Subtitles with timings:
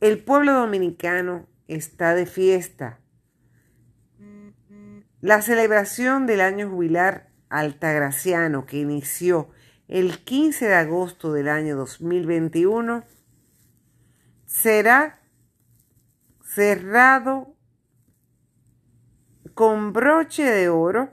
[0.00, 3.00] El pueblo dominicano está de fiesta.
[5.20, 9.50] La celebración del año jubilar altagraciano que inició
[9.88, 13.04] el 15 de agosto del año 2021
[14.46, 15.20] será
[16.42, 17.54] cerrado
[19.52, 21.12] con broche de oro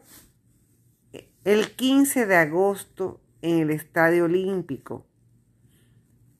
[1.43, 5.05] el 15 de agosto en el Estadio Olímpico.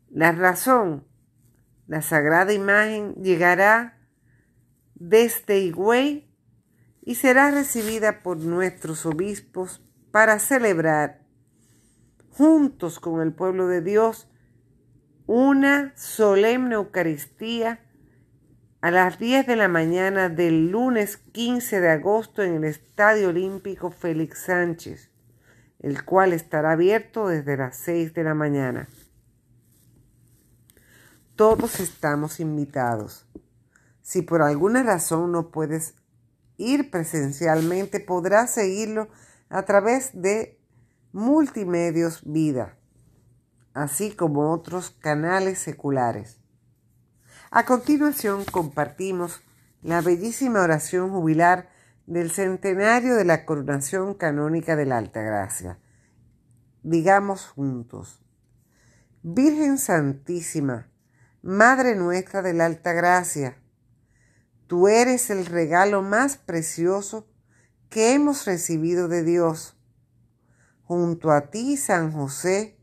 [0.09, 1.05] La razón,
[1.87, 3.97] la sagrada imagen llegará
[4.95, 6.29] desde Higüey
[7.01, 11.21] y será recibida por nuestros obispos para celebrar
[12.31, 14.29] juntos con el pueblo de Dios
[15.25, 17.79] una solemne Eucaristía
[18.81, 23.91] a las 10 de la mañana del lunes 15 de agosto en el Estadio Olímpico
[23.91, 25.09] Félix Sánchez,
[25.79, 28.87] el cual estará abierto desde las 6 de la mañana.
[31.37, 33.27] Todos estamos invitados.
[34.01, 35.93] Si por alguna razón no puedes
[36.57, 39.07] ir presencialmente, podrás seguirlo
[39.47, 40.59] a través de
[41.11, 42.79] Multimedios Vida,
[43.75, 46.39] así como otros canales seculares.
[47.51, 49.43] A continuación compartimos
[49.83, 51.69] la bellísima oración jubilar
[52.07, 55.77] del centenario de la coronación canónica de la Alta Gracia.
[56.81, 58.25] Digamos juntos,
[59.21, 60.89] Virgen Santísima,
[61.41, 63.57] Madre nuestra de la Alta Gracia,
[64.67, 67.25] Tú eres el regalo más precioso
[67.89, 69.77] que hemos recibido de Dios.
[70.83, 72.77] Junto a ti, San José,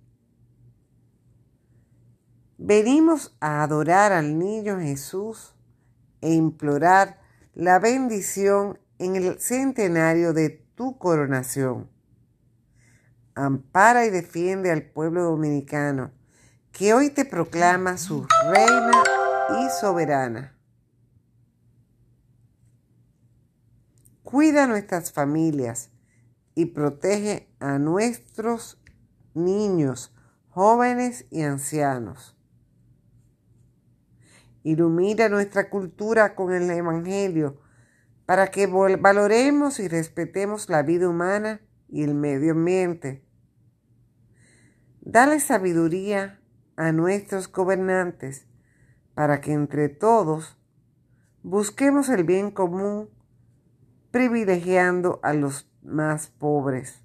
[2.57, 5.55] venimos a adorar al niño Jesús
[6.23, 7.21] e implorar
[7.53, 11.91] la bendición en el centenario de tu coronación.
[13.35, 16.13] Ampara y defiende al pueblo dominicano,
[16.75, 19.03] que hoy te proclama su reina
[19.61, 20.59] y soberana.
[24.25, 25.93] Cuida nuestras familias
[26.57, 28.83] y protege a nuestros
[29.35, 30.13] niños,
[30.49, 32.37] jóvenes y ancianos.
[34.65, 37.61] Ilumina nuestra cultura con el Evangelio
[38.27, 43.25] para que valoremos y respetemos la vida humana y el medio ambiente.
[45.03, 46.41] Dale sabiduría
[46.77, 48.47] a nuestros gobernantes
[49.15, 50.59] para que entre todos
[51.43, 53.11] busquemos el bien común
[54.11, 57.05] privilegiando a los más pobres.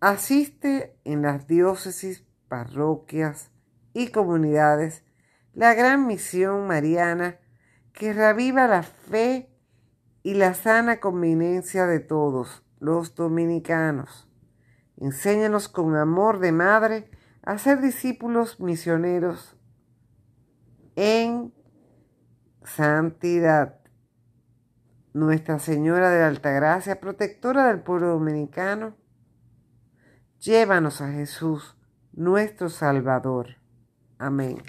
[0.00, 3.50] Asiste en las diócesis, parroquias
[3.92, 5.02] y comunidades
[5.52, 7.40] la gran misión mariana
[7.92, 9.50] que reviva la fe
[10.26, 14.28] y la sana conveniencia de todos los dominicanos.
[14.96, 17.08] Enséñanos con amor de madre
[17.42, 19.56] a ser discípulos misioneros
[20.96, 21.54] en
[22.64, 23.78] santidad.
[25.12, 28.96] Nuestra Señora de la Altagracia, protectora del pueblo dominicano,
[30.40, 31.76] llévanos a Jesús,
[32.12, 33.58] nuestro Salvador.
[34.18, 34.60] Amén.